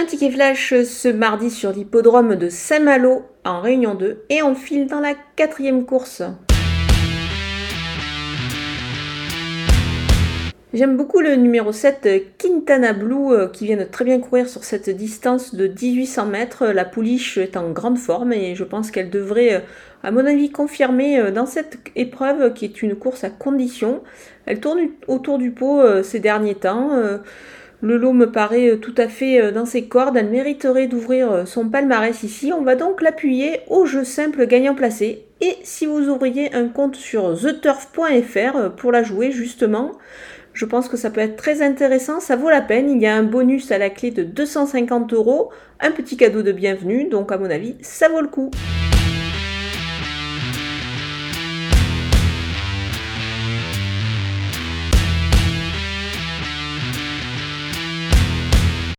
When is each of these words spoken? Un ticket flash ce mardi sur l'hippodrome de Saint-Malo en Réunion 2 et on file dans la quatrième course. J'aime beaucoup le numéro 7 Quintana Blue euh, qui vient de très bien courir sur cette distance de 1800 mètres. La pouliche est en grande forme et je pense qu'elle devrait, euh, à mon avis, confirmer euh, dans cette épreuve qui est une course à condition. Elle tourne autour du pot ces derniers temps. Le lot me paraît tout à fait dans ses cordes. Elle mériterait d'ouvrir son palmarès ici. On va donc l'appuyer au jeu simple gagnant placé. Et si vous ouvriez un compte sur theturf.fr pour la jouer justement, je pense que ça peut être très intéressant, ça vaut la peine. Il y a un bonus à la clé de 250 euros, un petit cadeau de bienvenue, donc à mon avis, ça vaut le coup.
Un 0.00 0.06
ticket 0.06 0.30
flash 0.30 0.72
ce 0.84 1.08
mardi 1.08 1.50
sur 1.50 1.72
l'hippodrome 1.72 2.34
de 2.36 2.48
Saint-Malo 2.48 3.22
en 3.44 3.60
Réunion 3.60 3.94
2 3.94 4.24
et 4.30 4.42
on 4.42 4.54
file 4.54 4.86
dans 4.86 4.98
la 4.98 5.12
quatrième 5.36 5.84
course. 5.84 6.22
J'aime 10.72 10.96
beaucoup 10.96 11.20
le 11.20 11.36
numéro 11.36 11.70
7 11.70 12.38
Quintana 12.38 12.94
Blue 12.94 13.32
euh, 13.32 13.48
qui 13.48 13.66
vient 13.66 13.76
de 13.76 13.84
très 13.84 14.06
bien 14.06 14.20
courir 14.20 14.48
sur 14.48 14.64
cette 14.64 14.88
distance 14.88 15.54
de 15.54 15.66
1800 15.66 16.26
mètres. 16.26 16.66
La 16.68 16.86
pouliche 16.86 17.36
est 17.36 17.58
en 17.58 17.70
grande 17.70 17.98
forme 17.98 18.32
et 18.32 18.54
je 18.54 18.64
pense 18.64 18.90
qu'elle 18.90 19.10
devrait, 19.10 19.56
euh, 19.56 19.60
à 20.02 20.12
mon 20.12 20.24
avis, 20.24 20.50
confirmer 20.50 21.18
euh, 21.18 21.30
dans 21.30 21.44
cette 21.44 21.76
épreuve 21.94 22.54
qui 22.54 22.64
est 22.64 22.80
une 22.80 22.94
course 22.94 23.22
à 23.22 23.28
condition. 23.28 24.02
Elle 24.46 24.60
tourne 24.60 24.80
autour 25.08 25.36
du 25.36 25.50
pot 25.50 25.82
ces 26.02 26.20
derniers 26.20 26.54
temps. 26.54 26.90
Le 27.82 27.96
lot 27.96 28.12
me 28.12 28.30
paraît 28.30 28.76
tout 28.76 28.94
à 28.98 29.08
fait 29.08 29.52
dans 29.52 29.64
ses 29.64 29.84
cordes. 29.86 30.16
Elle 30.16 30.28
mériterait 30.28 30.86
d'ouvrir 30.86 31.46
son 31.46 31.68
palmarès 31.68 32.22
ici. 32.22 32.52
On 32.52 32.62
va 32.62 32.76
donc 32.76 33.00
l'appuyer 33.00 33.60
au 33.68 33.86
jeu 33.86 34.04
simple 34.04 34.46
gagnant 34.46 34.74
placé. 34.74 35.24
Et 35.40 35.56
si 35.62 35.86
vous 35.86 36.08
ouvriez 36.08 36.54
un 36.54 36.68
compte 36.68 36.96
sur 36.96 37.40
theturf.fr 37.40 38.72
pour 38.76 38.92
la 38.92 39.02
jouer 39.02 39.30
justement, 39.30 39.92
je 40.52 40.66
pense 40.66 40.88
que 40.88 40.96
ça 40.96 41.10
peut 41.10 41.20
être 41.20 41.36
très 41.36 41.62
intéressant, 41.62 42.20
ça 42.20 42.36
vaut 42.36 42.50
la 42.50 42.60
peine. 42.60 42.90
Il 42.90 43.00
y 43.00 43.06
a 43.06 43.14
un 43.14 43.22
bonus 43.22 43.70
à 43.72 43.78
la 43.78 43.88
clé 43.88 44.10
de 44.10 44.24
250 44.24 45.12
euros, 45.14 45.50
un 45.80 45.90
petit 45.90 46.16
cadeau 46.16 46.42
de 46.42 46.52
bienvenue, 46.52 47.08
donc 47.08 47.32
à 47.32 47.38
mon 47.38 47.50
avis, 47.50 47.76
ça 47.80 48.08
vaut 48.08 48.20
le 48.20 48.28
coup. 48.28 48.50